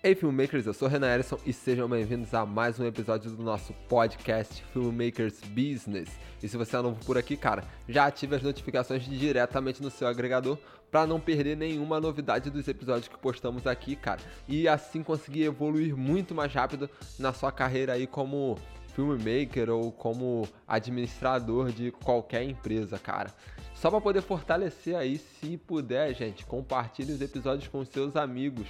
Ei, 0.00 0.14
filmmakers, 0.14 0.64
eu 0.64 0.72
sou 0.72 0.86
Renan 0.86 1.12
Erison 1.12 1.36
e 1.44 1.52
sejam 1.52 1.88
bem-vindos 1.88 2.32
a 2.32 2.46
mais 2.46 2.78
um 2.78 2.86
episódio 2.86 3.32
do 3.32 3.42
nosso 3.42 3.72
podcast 3.88 4.62
Filmmakers 4.72 5.40
Business. 5.40 6.08
E 6.40 6.48
se 6.48 6.56
você 6.56 6.76
é 6.76 6.80
novo 6.80 7.04
por 7.04 7.18
aqui, 7.18 7.36
cara, 7.36 7.64
já 7.88 8.06
ative 8.06 8.36
as 8.36 8.42
notificações 8.42 9.02
diretamente 9.02 9.82
no 9.82 9.90
seu 9.90 10.06
agregador 10.06 10.56
para 10.88 11.04
não 11.04 11.18
perder 11.18 11.56
nenhuma 11.56 11.98
novidade 11.98 12.48
dos 12.48 12.68
episódios 12.68 13.08
que 13.08 13.18
postamos 13.18 13.66
aqui, 13.66 13.96
cara. 13.96 14.20
E 14.46 14.68
assim 14.68 15.02
conseguir 15.02 15.42
evoluir 15.42 15.96
muito 15.96 16.32
mais 16.32 16.54
rápido 16.54 16.88
na 17.18 17.32
sua 17.32 17.50
carreira 17.50 17.94
aí 17.94 18.06
como 18.06 18.56
filmmaker 18.94 19.68
ou 19.68 19.90
como 19.90 20.48
administrador 20.66 21.72
de 21.72 21.90
qualquer 21.90 22.44
empresa, 22.44 23.00
cara. 23.00 23.34
Só 23.74 23.90
para 23.90 24.00
poder 24.00 24.22
fortalecer 24.22 24.94
aí, 24.94 25.18
se 25.18 25.56
puder, 25.56 26.14
gente, 26.14 26.46
compartilhe 26.46 27.12
os 27.12 27.20
episódios 27.20 27.66
com 27.66 27.84
seus 27.84 28.14
amigos 28.14 28.68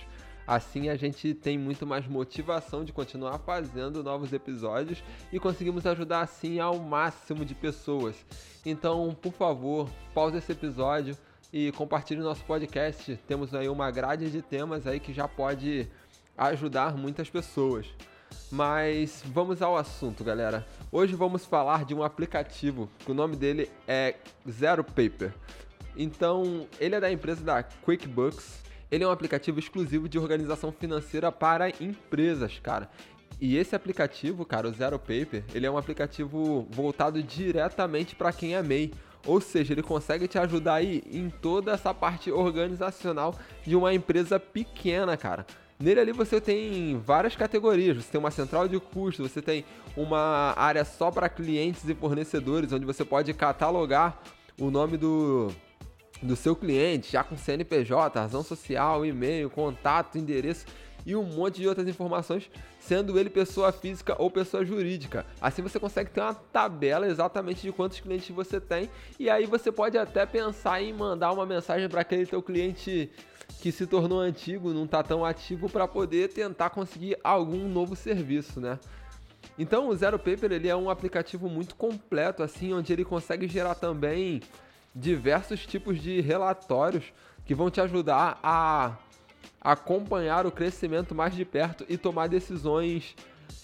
Assim 0.49 0.89
a 0.89 0.97
gente 0.97 1.35
tem 1.35 1.59
muito 1.59 1.87
mais 1.87 2.07
motivação 2.07 2.83
de 2.83 2.91
continuar 2.91 3.39
fazendo 3.41 4.03
novos 4.03 4.33
episódios 4.33 5.05
e 5.31 5.39
conseguimos 5.39 5.85
ajudar 5.85 6.23
assim 6.23 6.59
ao 6.59 6.79
máximo 6.79 7.45
de 7.45 7.55
pessoas. 7.55 8.17
Então, 8.65 9.15
por 9.21 9.35
favor, 9.35 9.91
pause 10.15 10.39
esse 10.39 10.51
episódio 10.51 11.15
e 11.53 11.71
compartilhe 11.73 12.23
o 12.23 12.25
nosso 12.25 12.43
podcast. 12.47 13.21
Temos 13.29 13.55
aí 13.55 13.69
uma 13.69 13.91
grade 13.91 14.31
de 14.31 14.41
temas 14.41 14.87
aí 14.87 14.99
que 14.99 15.13
já 15.13 15.29
pode 15.29 15.87
ajudar 16.35 16.97
muitas 16.97 17.29
pessoas. 17.29 17.87
Mas 18.51 19.23
vamos 19.27 19.61
ao 19.61 19.77
assunto, 19.77 20.25
galera. 20.25 20.67
Hoje 20.91 21.15
vamos 21.15 21.45
falar 21.45 21.85
de 21.85 21.95
um 21.95 22.03
aplicativo 22.03 22.89
que 23.01 23.11
o 23.11 23.15
nome 23.15 23.37
dele 23.37 23.71
é 23.87 24.15
Zero 24.51 24.83
Paper. 24.83 25.35
Então, 25.95 26.67
ele 26.81 26.95
é 26.95 27.01
da 27.01 27.13
empresa 27.13 27.45
da 27.45 27.63
QuickBooks 27.63 28.67
ele 28.91 29.05
é 29.05 29.07
um 29.07 29.11
aplicativo 29.11 29.59
exclusivo 29.59 30.09
de 30.09 30.19
organização 30.19 30.73
financeira 30.73 31.31
para 31.31 31.71
empresas, 31.83 32.59
cara. 32.63 32.91
E 33.41 33.57
esse 33.57 33.77
aplicativo, 33.77 34.45
cara, 34.45 34.69
o 34.69 34.73
Zero 34.73 34.99
Paper, 34.99 35.45
ele 35.55 35.67
é 35.67 35.71
um 35.71 35.79
aplicativo 35.79 36.67
voltado 36.71 37.23
diretamente 37.23 38.17
para 38.17 38.33
quem 38.33 38.55
é 38.57 38.63
MEI. 38.63 38.93
Ou 39.27 39.41
seja, 39.41 39.75
ele 39.75 39.83
consegue 39.83 40.27
te 40.27 40.39
ajudar 40.39 40.75
aí 40.75 41.03
em 41.11 41.29
toda 41.29 41.73
essa 41.73 41.93
parte 41.93 42.31
organizacional 42.33 43.35
de 43.65 43.77
uma 43.77 43.93
empresa 43.93 44.41
pequena, 44.41 45.17
cara. 45.17 45.47
Nele 45.79 46.01
ali 46.01 46.13
você 46.13 46.41
tem 46.41 46.99
várias 46.99 47.37
categorias, 47.37 47.99
você 47.99 48.13
tem 48.13 48.19
uma 48.19 48.33
central 48.33 48.67
de 48.67 48.81
custo, 48.81 49.23
você 49.29 49.41
tem 49.41 49.65
uma 49.97 50.53
área 50.57 50.85
só 50.85 51.11
para 51.11 51.29
clientes 51.29 51.89
e 51.89 51.95
fornecedores, 51.95 52.73
onde 52.73 52.85
você 52.85 53.05
pode 53.05 53.33
catalogar 53.35 54.21
o 54.59 54.71
nome 54.71 54.97
do, 54.97 55.53
do 56.23 56.35
seu 56.35 56.57
cliente, 56.57 57.13
já 57.13 57.23
com 57.23 57.37
CNPJ, 57.37 58.19
razão 58.19 58.43
social, 58.43 59.05
e-mail, 59.05 59.49
contato, 59.51 60.19
endereço 60.19 60.67
e 61.07 61.15
um 61.17 61.23
monte 61.23 61.61
de 61.61 61.69
outras 61.69 61.89
informações, 61.89 62.51
sendo 62.79 63.19
ele 63.19 63.31
pessoa 63.31 63.73
física 63.73 64.15
ou 64.19 64.31
pessoa 64.31 64.65
jurídica. 64.65 65.25
Assim 65.41 65.63
você 65.63 65.79
consegue 65.79 66.11
ter 66.11 66.21
uma 66.21 66.35
tabela 66.35 67.07
exatamente 67.07 67.63
de 67.63 67.73
quantos 67.73 68.01
clientes 68.01 68.29
você 68.29 68.61
tem 68.61 68.91
e 69.19 69.31
aí 69.31 69.47
você 69.47 69.73
pode 69.73 69.97
até 69.97 70.27
pensar 70.27 70.83
em 70.83 70.93
mandar 70.93 71.33
uma 71.33 71.47
mensagem 71.47 71.89
para 71.89 72.03
aquele 72.03 72.27
teu 72.27 72.43
cliente 72.43 73.11
que 73.61 73.73
se 73.73 73.87
tornou 73.87 74.21
antigo, 74.21 74.75
não 74.75 74.85
está 74.85 75.03
tão 75.03 75.25
ativo 75.25 75.69
para 75.69 75.89
poder 75.89 76.29
tentar 76.29 76.71
conseguir 76.71 77.17
algum 77.25 77.69
novo 77.69 77.97
serviço, 77.97 78.61
né? 78.61 78.79
Então 79.59 79.89
o 79.89 79.97
Zero 79.97 80.19
Paper 80.19 80.53
ele 80.53 80.69
é 80.69 80.77
um 80.77 80.91
aplicativo 80.91 81.49
muito 81.49 81.75
completo 81.75 82.43
assim, 82.43 82.73
onde 82.73 82.93
ele 82.93 83.05
consegue 83.05 83.49
gerar 83.49 83.75
também 83.75 84.41
diversos 84.95 85.67
tipos 85.67 86.01
de 86.01 86.21
relatórios 86.21 87.13
que 87.45 87.55
vão 87.55 87.71
te 87.71 87.81
ajudar 87.81 88.39
a 88.43 88.97
acompanhar 89.61 90.47
o 90.47 90.53
crescimento 90.53 91.15
mais 91.15 91.35
de 91.35 91.45
perto 91.45 91.85
e 91.89 91.97
tomar 91.97 92.29
decisões 92.29 93.15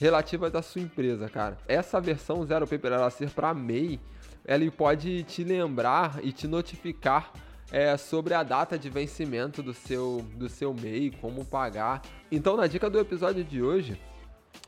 relativas 0.00 0.54
à 0.54 0.62
sua 0.62 0.80
empresa, 0.80 1.28
cara. 1.28 1.58
Essa 1.68 2.00
versão 2.00 2.44
Zero 2.44 2.66
Paper 2.66 2.92
ela 2.92 3.10
ser 3.10 3.30
para 3.30 3.54
MEI, 3.54 4.00
ela 4.44 4.70
pode 4.70 5.22
te 5.24 5.44
lembrar 5.44 6.18
e 6.22 6.32
te 6.32 6.46
notificar 6.46 7.32
é, 7.70 7.96
sobre 7.96 8.34
a 8.34 8.42
data 8.42 8.78
de 8.78 8.90
vencimento 8.90 9.62
do 9.62 9.72
seu, 9.72 10.24
do 10.36 10.48
seu 10.48 10.74
MEI, 10.74 11.10
como 11.20 11.44
pagar. 11.44 12.02
Então, 12.30 12.56
na 12.56 12.66
dica 12.66 12.90
do 12.90 12.98
episódio 12.98 13.44
de 13.44 13.62
hoje, 13.62 14.00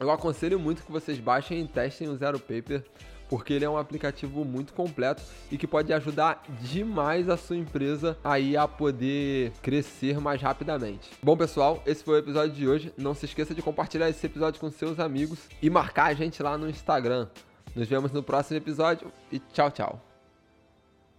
eu 0.00 0.10
aconselho 0.10 0.58
muito 0.58 0.82
que 0.82 0.92
vocês 0.92 1.18
baixem 1.18 1.62
e 1.62 1.68
testem 1.68 2.08
o 2.08 2.16
Zero 2.16 2.38
Paper 2.38 2.84
porque 3.28 3.52
ele 3.52 3.64
é 3.64 3.70
um 3.70 3.76
aplicativo 3.76 4.44
muito 4.44 4.72
completo 4.72 5.22
e 5.50 5.58
que 5.58 5.66
pode 5.66 5.92
ajudar 5.92 6.42
demais 6.60 7.28
a 7.28 7.36
sua 7.36 7.56
empresa 7.56 8.16
aí 8.22 8.56
a 8.56 8.66
poder 8.66 9.52
crescer 9.62 10.20
mais 10.20 10.40
rapidamente. 10.40 11.10
Bom, 11.22 11.36
pessoal, 11.36 11.82
esse 11.86 12.02
foi 12.04 12.14
o 12.16 12.18
episódio 12.18 12.54
de 12.54 12.68
hoje. 12.68 12.92
Não 12.96 13.14
se 13.14 13.26
esqueça 13.26 13.54
de 13.54 13.62
compartilhar 13.62 14.08
esse 14.08 14.24
episódio 14.26 14.60
com 14.60 14.70
seus 14.70 14.98
amigos 14.98 15.48
e 15.60 15.70
marcar 15.70 16.06
a 16.06 16.14
gente 16.14 16.42
lá 16.42 16.56
no 16.56 16.68
Instagram. 16.68 17.28
Nos 17.74 17.88
vemos 17.88 18.12
no 18.12 18.22
próximo 18.22 18.56
episódio 18.56 19.12
e 19.30 19.38
tchau, 19.38 19.70
tchau. 19.70 20.05